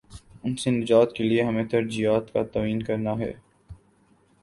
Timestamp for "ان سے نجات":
0.43-1.13